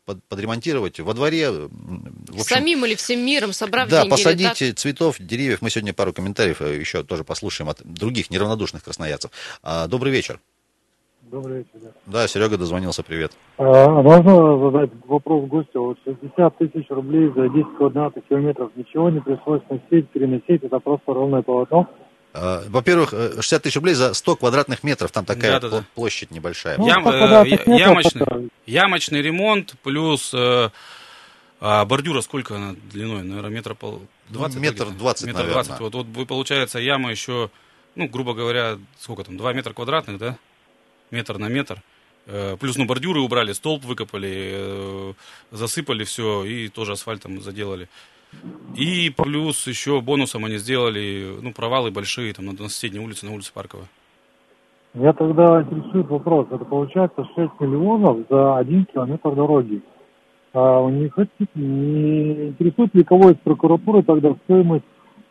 [0.04, 1.50] под- подремонтировать во дворе?
[1.50, 4.06] В общем, Самим или всем миром, собрав да, деньги.
[4.06, 4.78] или посадить так?
[4.78, 5.62] цветов, деревьев.
[5.62, 9.30] Мы сегодня пару комментариев еще тоже послушаем от других неравнодушных красноярцев.
[9.62, 10.40] А, Добрый вечер.
[11.30, 11.70] Добрый вечер.
[11.74, 11.90] да.
[12.06, 13.32] Да, Серега дозвонился, привет.
[13.58, 15.82] А, можно задать вопрос гостю?
[15.82, 18.70] Вот 60 тысяч рублей за 10 квадратных километров.
[18.76, 20.62] Ничего не пришлось носить, переносить.
[20.64, 21.86] Это просто ровное полотно.
[22.32, 25.12] А, Во-первых, э, 60 тысяч рублей за 100 квадратных метров.
[25.12, 25.78] Там такая Да-да-да.
[25.80, 26.78] пл- площадь небольшая.
[26.78, 30.70] Ну, Ям- 100 э, ямочный, ямочный ремонт плюс э,
[31.64, 33.22] а бордюра сколько она длиной?
[33.22, 34.02] Наверное, метра пол...
[34.30, 34.58] 20?
[34.58, 34.98] метр да, где-то?
[34.98, 35.64] 20, Метр наверное.
[35.64, 35.80] 20.
[35.80, 37.50] Вот, вот вы, получается, яма еще,
[37.94, 40.36] ну, грубо говоря, сколько там, 2 метра квадратных, да?
[41.12, 41.80] Метр на метр.
[42.26, 45.12] Э, Плюс, ну, бордюры убрали, столб выкопали, э,
[45.52, 47.88] засыпали все и тоже асфальтом заделали.
[48.74, 53.34] И плюс еще бонусом они сделали, ну, провалы большие там на, на соседней улице, на
[53.34, 53.86] улице Парковой.
[54.94, 56.48] Меня тогда интересует вопрос.
[56.50, 59.80] Это получается 6 миллионов за один километр дороги.
[60.54, 64.84] А не, хотите, не интересует ли кого из прокуратуры тогда стоимость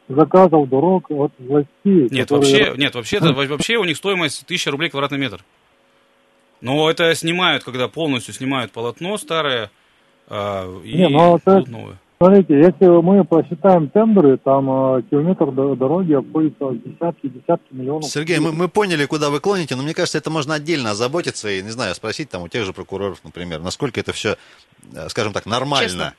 [0.09, 2.09] заказов дорог от властей?
[2.09, 5.43] Нет, которые- вообще, нет, вообще, это, вообще у них стоимость 1000 рублей квадратный метр.
[6.59, 9.69] Но это снимают, когда полностью снимают полотно старое
[10.27, 11.97] а, и Не, ну, это- новое.
[12.17, 18.05] Смотрите, если мы посчитаем тендеры, там э, километр до- дороги обходится десятки, десятки миллионов.
[18.05, 21.63] Сергей, мы, мы поняли, куда вы клоните, но мне кажется, это можно отдельно озаботиться и,
[21.63, 24.35] не знаю, спросить там у тех же прокуроров, например, насколько это все,
[25.09, 25.87] скажем так, нормально.
[25.87, 26.13] Честно.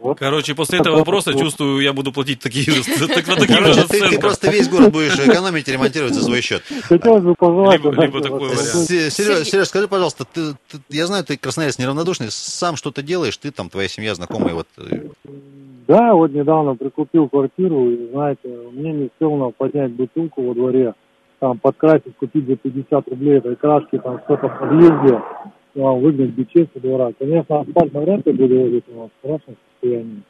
[0.00, 0.18] Вот.
[0.18, 2.66] Короче, после этого вопроса чувствую, я буду платить такие,
[2.98, 6.22] так- на такие же Короче, ты, ты просто весь город будешь экономить и ремонтировать за
[6.22, 6.62] свой счет.
[6.82, 7.34] Хотелось бы.
[7.40, 8.86] Либо- либо такой вариант.
[8.86, 13.70] Сереж, скажи, пожалуйста, ты, ты- я знаю, ты красноярец неравнодушный, сам что-то делаешь, ты там,
[13.70, 15.08] твоя семья, знакомые, вот, э,
[15.88, 20.92] Да, вот недавно прикупил квартиру, и, знаете, мне не сложно поднять бутылку во дворе,
[21.40, 25.22] там подкрасить, купить за 50 рублей этой краски, там что-то в подъезде,
[25.74, 27.12] выгнать бичей со двора.
[27.18, 30.22] Конечно, асфальт навряд ли буду возить, он в хорошем состоянии.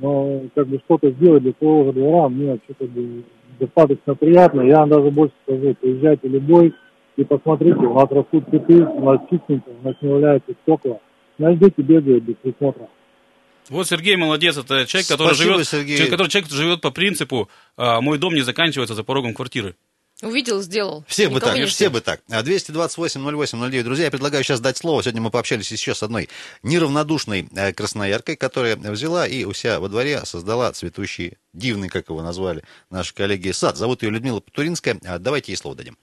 [0.00, 3.24] Но как бы что-то сделать для своего же двора мне бы
[3.58, 4.62] достаточно приятно.
[4.62, 6.74] Я вам даже больше скажу, приезжайте любой
[7.16, 11.00] и посмотрите, у нас растут цветы, у нас чистенько, у нас не валяются стекла.
[11.38, 12.88] Найдете, бегают без присмотра.
[13.70, 15.96] Вот Сергей молодец, это человек, который Спасибо, живет, Сергей.
[15.96, 19.74] человек, который человек живет по принципу а, «мой дом не заканчивается за порогом квартиры».
[20.20, 21.04] Увидел, сделал.
[21.06, 22.20] Все бы Никого так, не все бы так.
[22.28, 23.82] А 228-08-09.
[23.84, 25.02] Друзья, я предлагаю сейчас дать слово.
[25.02, 26.28] Сегодня мы пообщались еще с одной
[26.64, 32.20] неравнодушной э, краснояркой, которая взяла и у себя во дворе создала цветущий, дивный, как его
[32.20, 33.76] назвали наши коллеги, сад.
[33.76, 34.98] Зовут ее Людмила Патуринская.
[35.04, 35.96] А Давайте ей слово дадим.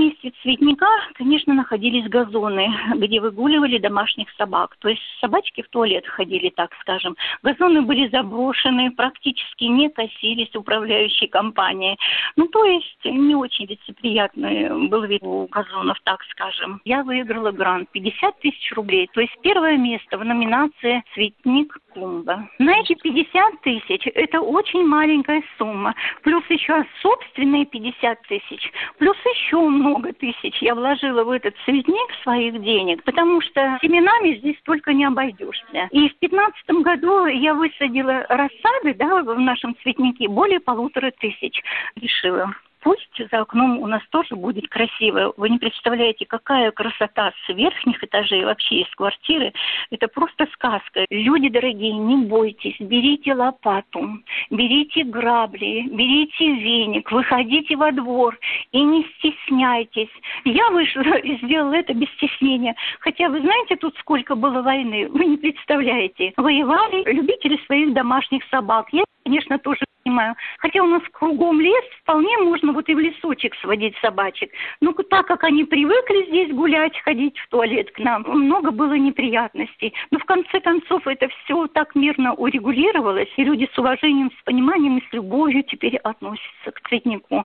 [0.00, 4.74] На месте цветника, конечно, находились газоны, где выгуливали домашних собак.
[4.80, 7.16] То есть собачки в туалет ходили, так скажем.
[7.42, 11.98] Газоны были заброшены, практически не косились управляющей компанией.
[12.36, 16.80] Ну, то есть не очень лицеприятный был вид у газонов, так скажем.
[16.86, 19.06] Я выиграла грант 50 тысяч рублей.
[19.12, 22.48] То есть первое место в номинации «Цветник клумба».
[22.58, 25.94] Знаете, 50 тысяч– это очень маленькая сумма.
[26.22, 28.72] Плюс еще собственные 50 тысяч.
[28.98, 34.56] Плюс еще много тысяч я вложила в этот цветник своих денег, потому что семенами здесь
[34.64, 35.88] только не обойдешься.
[35.90, 41.62] И в 2015 году я высадила рассады да, в нашем цветнике более полутора тысяч.
[41.96, 45.34] Решила, Пусть за окном у нас тоже будет красиво.
[45.36, 49.52] Вы не представляете, какая красота с верхних этажей, вообще из квартиры.
[49.90, 51.04] Это просто сказка.
[51.10, 58.38] Люди дорогие, не бойтесь, берите лопату, берите грабли, берите веник, выходите во двор
[58.72, 60.10] и не стесняйтесь.
[60.44, 62.74] Я вышла и сделала это без стеснения.
[63.00, 66.32] Хотя вы знаете, тут сколько было войны, вы не представляете.
[66.36, 68.88] Воевали любители своих домашних собак.
[68.92, 70.34] Я, конечно, тоже понимаю.
[70.58, 74.50] Хотя у нас кругом лес, вполне можно вот и в лесочек сводить собачек.
[74.80, 79.94] Но так как они привыкли здесь гулять, ходить в туалет к нам, много было неприятностей.
[80.10, 84.98] Но в конце концов это все так мирно урегулировалось, и люди с уважением, с пониманием
[84.98, 87.44] и с любовью теперь относятся к цветнику.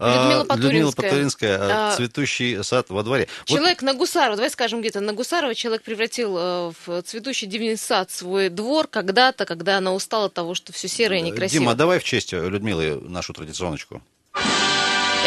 [0.00, 1.10] Людмила А, Людмила Патуринская.
[1.10, 3.28] Патуринская, А, цветущий сад во дворе.
[3.48, 7.76] Вот Человек на Гусарова, давай скажем где-то, на Гусарова человек превратил э, в цветущий дивный
[7.76, 11.60] сад свой двор когда-то, когда она устала от того, что все серое и некрасиво.
[11.60, 14.02] Дима, давай в честь Людмилы нашу традиционочку.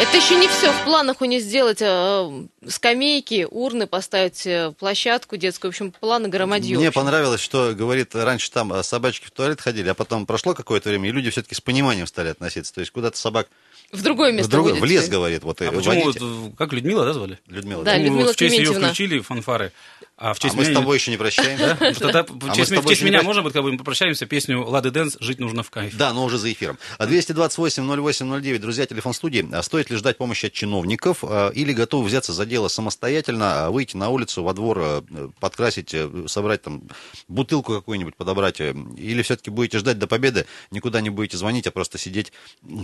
[0.00, 0.72] Это еще не все.
[0.72, 5.70] В планах у нее сделать э, скамейки, урны, поставить э, площадку детскую.
[5.70, 6.76] В общем, планы громадье.
[6.76, 10.88] Мне понравилось, что, говорит, раньше там э, собачки в туалет ходили, а потом прошло какое-то
[10.88, 12.74] время, и люди все-таки с пониманием стали относиться.
[12.74, 13.46] То есть куда-то собак
[13.92, 16.20] В другое место в, другое- в лес, говорит, вот А почему, водите.
[16.24, 17.38] вот, э, как Людмила, да, звали?
[17.46, 17.98] Людмила, Да, да.
[17.98, 19.72] Людмила в честь ее включили фанфары,
[20.16, 20.80] а в А честь мы с меня...
[20.80, 21.76] тобой еще не прощаемся.
[21.78, 21.92] Да?
[21.98, 25.62] Тогда в честь, меня можно будет, как бы мы попрощаемся, песню Лады Дэнс «Жить нужно
[25.62, 25.96] в кайф».
[25.96, 26.78] Да, но уже за эфиром.
[26.98, 29.48] А 228-08-09, друзья, телефон студии.
[29.52, 33.70] А Стоит ли ждать помощи от чиновников а, или готовы взяться за дело самостоятельно, а,
[33.70, 35.04] выйти на улицу, во двор, а,
[35.40, 36.82] подкрасить, э, собрать там
[37.28, 38.60] бутылку какую-нибудь, подобрать?
[38.60, 42.32] э, Или все-таки будете ждать до победы, никуда не будете звонить, а просто сидеть,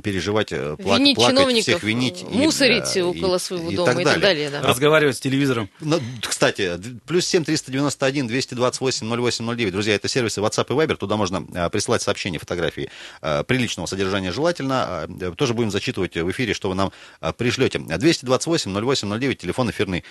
[0.03, 2.23] переживать, э, плак- Винить плакать, чиновников, всех винить.
[2.23, 4.51] и, мусорить э, около и- своего и дома и так далее.
[4.51, 4.63] да.
[4.63, 5.69] Разговаривать с телевизором.
[5.81, 9.73] Ну, кстати, плюс 7 391 228 0809.
[9.73, 10.97] Друзья, это сервисы WhatsApp и Viber.
[10.97, 12.91] Туда можно а, присылать сообщения, фотографии
[13.23, 14.85] а, приличного содержания желательно.
[14.87, 17.79] А, э, тоже будем зачитывать в эфире, что вы нам а, пришлете.
[17.79, 20.05] 228 0809, телефон эфирный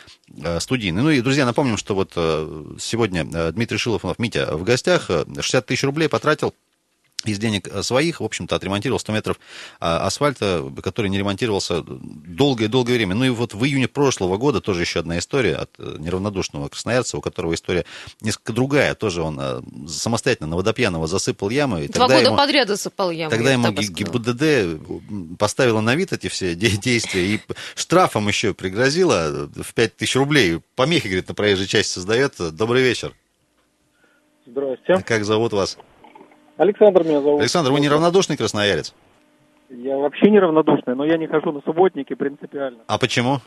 [0.59, 1.01] студийный.
[1.01, 5.09] Ну и, друзья, напомним, что вот а, сегодня а, Дмитрий Шилов, Митя, в гостях.
[5.09, 6.53] а, 60 тысяч рублей потратил
[7.25, 9.39] из денег э, своих, в общем-то, отремонтировал 100 метров
[9.79, 13.15] а, асфальта, который не ремонтировался долгое-долгое время.
[13.15, 17.17] Ну и вот в июне прошлого года тоже еще одна история от э, неравнодушного красноярца,
[17.17, 17.85] у которого история
[18.21, 18.95] несколько другая.
[18.95, 21.85] Тоже он э, самостоятельно на водопьяного засыпал ямы.
[21.85, 23.31] И Два тогда года ему- подряд засыпал яму.
[23.31, 23.71] Тогда ему.
[23.71, 27.39] ГИБДД поставила на вид эти все де- действия и
[27.75, 30.59] штрафом еще пригрозила в 5 тысяч рублей.
[30.75, 32.35] Помехи, говорит, на проезжей части создает.
[32.55, 33.13] Добрый вечер.
[34.45, 35.03] Здрасте.
[35.05, 35.77] Как зовут вас?
[36.59, 37.39] Александр меня зовут.
[37.39, 38.93] Александр, вы неравнодушный красноярец?
[39.69, 42.79] Я вообще неравнодушный, но я не хожу на субботники принципиально.
[42.85, 43.37] А почему?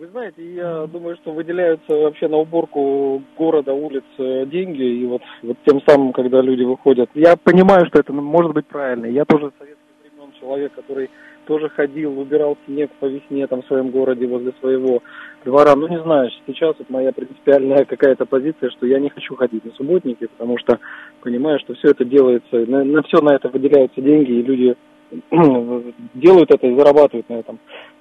[0.00, 5.22] Вы знаете, я думаю, что выделяются вообще на уборку города, улиц э, деньги, и вот,
[5.42, 7.08] вот тем самым, когда люди выходят.
[7.14, 9.06] Я понимаю, что это может быть правильно.
[9.06, 11.08] Я тоже советских времен человек, который
[11.46, 15.02] тоже ходил, убирал снег по весне там в своем городе возле своего
[15.44, 15.74] двора.
[15.76, 19.72] Ну, не знаю, сейчас вот моя принципиальная какая-то позиция, что я не хочу ходить на
[19.72, 20.78] субботники, потому что
[21.22, 24.76] понимаю, что все это делается, на, на все на это выделяются деньги, и люди
[26.14, 27.58] делают это и зарабатывают на этом.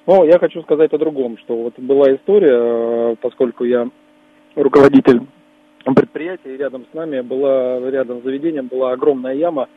[0.08, 3.88] Но я хочу сказать о другом, что вот была история, э, поскольку я
[4.56, 5.22] руководитель
[5.94, 9.68] предприятия, и рядом с нами была, рядом с заведением была огромная яма,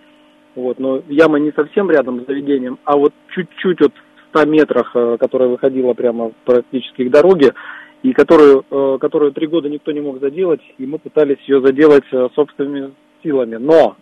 [0.55, 4.91] вот, но яма не совсем рядом с заведением, а вот чуть-чуть вот в 100 метрах,
[4.95, 7.55] э, которая выходила прямо практически к дороге,
[8.03, 12.05] и которую, э, которую три года никто не мог заделать, и мы пытались ее заделать
[12.13, 13.57] э, собственными силами.
[13.57, 13.97] Но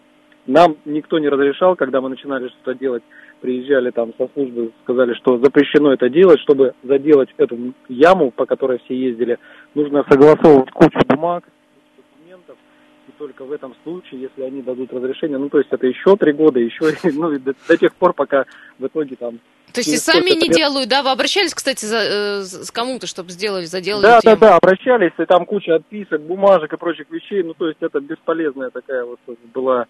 [0.47, 3.03] нам никто не разрешал, когда мы начинали что-то делать,
[3.41, 8.79] приезжали там со службы, сказали, что запрещено это делать, чтобы заделать эту яму, по которой
[8.85, 9.39] все ездили,
[9.75, 11.45] нужно согласовывать кучу бумаг,
[13.19, 15.39] только в этом случае, если они дадут разрешение.
[15.39, 18.45] Ну, то есть это еще три года, еще, ну, до, до тех пор, пока
[18.79, 19.39] в итоге там...
[19.73, 21.03] То есть и сами не лет- делают, да?
[21.03, 24.37] Вы обращались, кстати, за, э, с кому-то, чтобы сделали, заделали Да, да, тему?
[24.41, 27.43] да, обращались, и там куча отписок, бумажек и прочих вещей.
[27.43, 29.19] Ну, то есть это бесполезная такая вот
[29.53, 29.87] была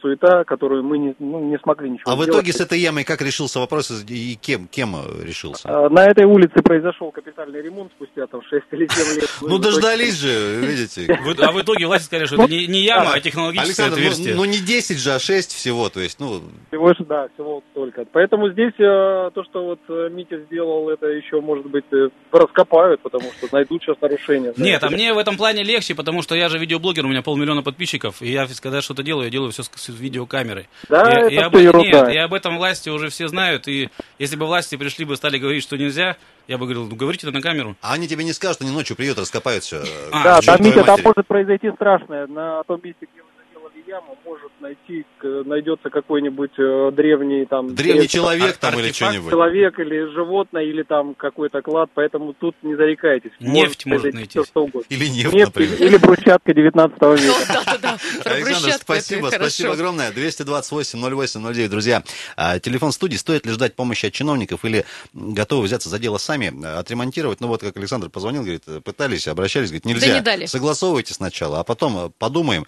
[0.00, 2.40] суета, которую мы не, ну, не смогли ничего А в сделать.
[2.40, 5.68] итоге с этой ямой как решился вопрос и кем, кем э, решился?
[5.68, 9.30] А, На этой улице произошел капитальный ремонт спустя там 6 или 7 лет.
[9.42, 11.06] Ну, в итоге- дождались же, видите.
[11.22, 14.02] В- А в итоге власти сказали, что это не, не яма, а технологическое Александр, ну,
[14.02, 14.34] отверстие.
[14.34, 18.04] ну не 10 же, а 6 всего, то есть, ну, Всего да, всего только.
[18.12, 21.84] Поэтому здесь э, то, что вот э, Митя сделал, это еще, может быть,
[22.32, 24.52] раскопают, потому что найдут сейчас нарушения.
[24.56, 27.62] Нет, а мне в этом плане легче, потому что я же видеоблогер, у меня полмиллиона
[27.62, 30.68] подписчиков, и я, когда что-то делаю, я делаю все с, с видеокамерой.
[30.88, 32.00] Да, и, это и об, ерунда.
[32.06, 35.38] Нет, и об этом власти уже все знают, и если бы власти пришли бы, стали
[35.38, 37.76] говорить, что нельзя, я бы говорил, ну говорите это на камеру.
[37.82, 39.82] а они тебе не скажут, они ночью приедут, раскопают все.
[40.12, 42.26] А, Да, там, Митя, там может произойти страшное.
[42.26, 45.04] На том месте, где вы заделали яму, может найти,
[45.44, 47.74] найдется какой-нибудь э, древний там...
[47.74, 49.30] Древний средство- человек там или что-нибудь.
[49.30, 53.30] Человек или животное, или там какой-то клад, поэтому тут не зарекайтесь.
[53.40, 54.14] Нефть может
[54.46, 54.86] что угодно.
[54.88, 55.74] Или нефть, Нефть например.
[55.82, 57.34] или, брусчатка 19 Ну, века.
[57.48, 57.98] да-да-да,
[58.28, 60.12] про Александр, брусчатку спасибо, спасибо огромное.
[60.12, 62.02] 228 08 09, друзья.
[62.36, 63.16] А, Телефон студии.
[63.16, 67.40] Стоит ли ждать помощи от чиновников или готовы взяться за дело сами, а, отремонтировать?
[67.40, 70.14] Ну вот, как Александр позвонил, говорит, пытались, обращались, говорит, нельзя.
[70.14, 70.46] не дали.
[70.46, 72.66] Согласовывайте сначала, а потом э, подумаем,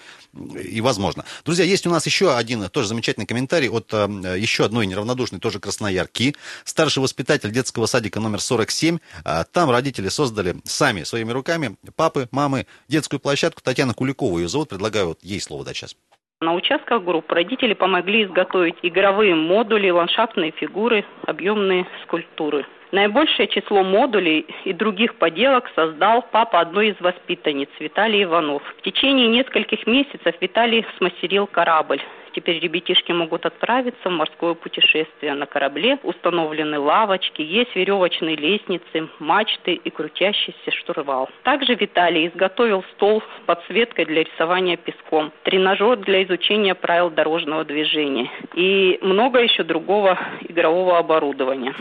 [0.62, 1.25] и возможно.
[1.44, 6.35] Друзья, есть у нас еще один тоже замечательный комментарий от еще одной неравнодушной, тоже красноярки.
[6.64, 8.99] Старший воспитатель детского садика номер 47.
[9.25, 13.61] А, Там родители создали сами, своими руками, папы, мамы, детскую площадку.
[13.62, 14.68] Татьяна Куликова ее зовут.
[14.68, 15.97] Предлагаю вот ей слово дать сейчас.
[16.41, 22.65] На участках групп родители помогли изготовить игровые модули, ландшафтные фигуры, объемные скульптуры.
[22.93, 28.63] Наибольшее число модулей и других поделок создал папа одной из воспитанниц, Виталий Иванов.
[28.79, 32.01] В течение нескольких месяцев Виталий смастерил корабль.
[32.35, 35.35] Теперь ребятишки могут отправиться в морское путешествие.
[35.35, 41.29] На корабле установлены лавочки, есть веревочные лестницы, мачты и крутящийся штурвал.
[41.43, 48.31] Также Виталий изготовил стол с подсветкой для рисования песком, тренажер для изучения правил дорожного движения
[48.55, 51.75] и много еще другого игрового оборудования.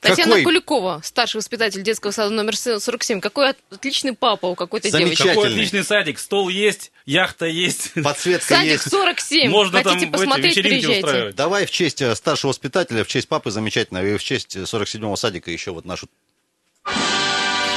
[0.00, 0.44] Татьяна Какой?
[0.44, 3.20] Куликова, старший воспитатель детского сада номер 47.
[3.20, 5.22] Какой от- отличный папа у какой-то девочки.
[5.26, 7.92] Какой отличный садик, стол есть, яхта есть.
[8.02, 8.90] Подсветка Садик есть.
[8.90, 9.50] 47.
[9.50, 11.06] Можно там Хотите эти посмотреть, вечеринки приезжайте.
[11.06, 11.36] устраивать.
[11.36, 15.16] Давай в честь э, старшего воспитателя, в честь папы замечательно, и в честь э, 47-го
[15.16, 16.06] садика еще вот нашу...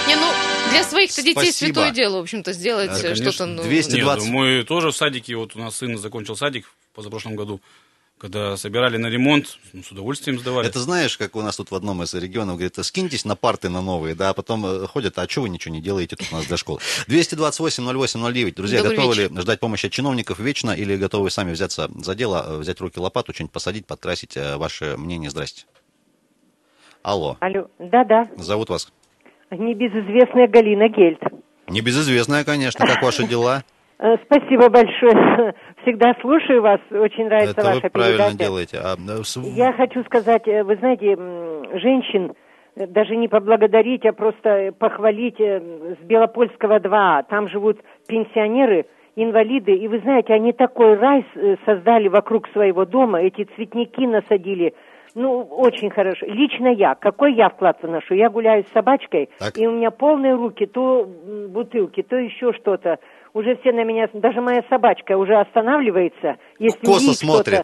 [0.08, 0.32] Не, ну,
[0.72, 1.74] для своих-то детей Спасибо.
[1.74, 3.46] святое дело, в общем-то, сделать Да, э, что-то.
[3.46, 3.90] Ну, 200.
[3.96, 4.30] Нет, 220.
[4.30, 7.62] мы тоже в садике, вот у нас сын закончил садик в позапрошлом году,
[8.22, 10.68] когда собирали на ремонт, ну, с удовольствием сдавали.
[10.68, 13.82] Это знаешь, как у нас тут в одном из регионов, говорит, скиньтесь на парты на
[13.82, 16.46] новые, да, а потом э, ходят, а что вы ничего не делаете тут у нас
[16.46, 16.80] для школы?
[17.08, 18.54] 228-08-09.
[18.54, 19.32] Друзья, Добрый готовы вечер.
[19.34, 22.82] ли ждать помощи от чиновников вечно или готовы сами взяться за дело, э, взять в
[22.82, 24.38] руки лопату, что-нибудь посадить, подкрасить?
[24.38, 25.66] Э, Ваше мнение, здрасте.
[27.02, 28.94] Алло, Алло, да-да, зовут вас?
[29.50, 31.22] небезызвестная Галина Гельт.
[31.68, 33.64] Небезызвестная, конечно, как ваши дела?
[34.02, 35.54] Э, Спасибо большое.
[35.84, 38.38] Всегда слушаю вас, очень нравится Это вы ваша правильно передача.
[38.38, 38.78] делаете.
[38.84, 41.16] А, э, Я хочу сказать, э, вы знаете,
[41.80, 42.34] женщин
[42.76, 47.24] даже не поблагодарить, а просто похвалить с Белопольского 2.
[47.24, 48.86] Там живут пенсионеры,
[49.16, 51.26] инвалиды, и вы знаете, они такой рай
[51.66, 54.74] создали вокруг своего дома, эти цветники насадили.
[55.14, 56.26] Ну, очень хорошо.
[56.26, 58.14] Лично я, какой я вклад вношу?
[58.16, 59.58] Я гуляю с собачкой, Так.
[59.58, 61.06] и у меня полные руки, то
[61.50, 62.98] бутылки, то еще что-то.
[63.34, 67.64] Уже все на меня, даже моя собачка уже останавливается, если Косо смотрит.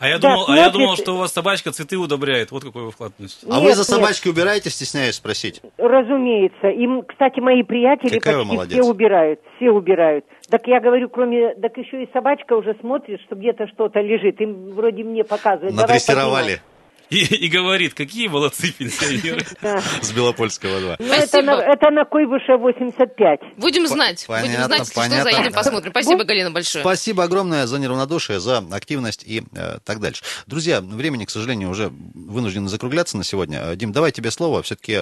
[0.00, 2.52] А я, Да, думал, а я смотрит- думал, что у вас собачка цветы удобряет.
[2.52, 3.44] Вот какой вы вклад вносите.
[3.50, 3.86] А вы Нет, за нет.
[4.00, 5.60] собачкой убираете, стесняюсь спросить?
[5.76, 6.68] Разумеется.
[6.68, 9.40] Им, кстати, мои приятели Какая почти все убирают.
[9.56, 10.24] Все убирают.
[10.50, 11.52] Так я говорю, кроме...
[11.56, 14.40] Так еще и собачка уже смотрит, что где-то что-то лежит.
[14.40, 15.74] Им вроде мне показывают.
[15.74, 16.60] Давай Надрессировали
[17.10, 19.44] И, и говорит, какие молодцы пенсионеры.
[20.02, 20.96] с Белопольского 2.
[20.98, 23.40] Ну, это на, Койбыше 85.
[23.56, 24.24] Будем знать.
[24.26, 25.30] понятно, Будем знать, если что, понятно.
[25.32, 25.90] заедем, посмотрим.
[25.92, 26.84] Спасибо, Галина, большое.
[26.84, 30.22] Спасибо огромное за неравнодушие, за активность и э, так дальше.
[30.46, 33.60] Друзья, времени, к сожалению, уже вынуждены закругляться на сегодня.
[33.62, 34.62] Э, Дим, давай тебе слово.
[34.62, 34.98] Все-таки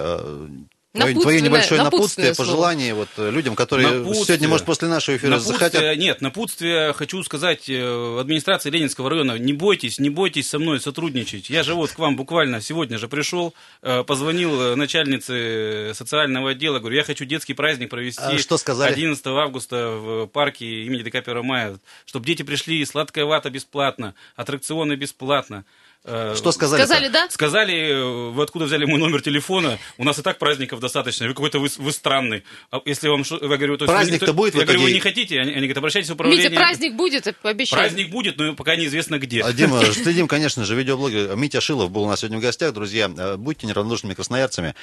[0.97, 2.49] твое, Напутственное- небольшое напутствие, слово.
[2.49, 4.25] пожелание вот, э, людям, которые Напутствие.
[4.27, 5.99] сегодня, может, после нашего эфира Напутствие- захотят...
[5.99, 9.39] Нет, напутствие хочу сказать э, администрации Ленинского района.
[9.39, 11.51] Не бойтесь, не бойтесь со мной сотрудничать.
[11.51, 16.97] Я же вот к вам буквально сегодня же пришел, э, позвонил начальнице социального отдела, говорю,
[16.97, 18.93] я хочу детский праздник провести А что сказали?
[18.93, 24.95] 11 августа в парке имени ДК 1 мая, чтобы дети пришли, сладкая вата бесплатно, аттракционы
[24.95, 25.65] бесплатно.
[26.09, 26.81] Э, Что сказали?
[26.83, 27.29] Сказали, да?
[27.31, 29.79] Сказали, э, вы откуда взяли мой номер телефона?
[29.99, 31.27] У нас и так праздников достаточно.
[31.27, 32.45] Вы какой-то вы, вы странный.
[32.71, 34.93] А если вам что- я говорю, то Праздник-то то- будет в Я говорю, итоге?
[34.93, 35.41] вы не хотите?
[35.41, 36.49] Они, они говорят, обращайтесь в управление.
[36.49, 37.83] Митя, праздник будет, пообещаю.
[37.83, 39.43] Праздник будет, но пока неизвестно где.
[39.43, 42.73] А, Дима, следим, конечно же, видеоблогер Митя Шилов был у нас сегодня в гостях.
[42.73, 44.75] Друзья, э, будьте неравнодушными красноярцами,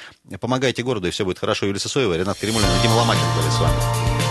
[0.42, 1.66] помогайте городу, и все будет хорошо.
[1.66, 4.23] Юлия Сысоева, Ренат Кремулин Дима Ломакин были с вами.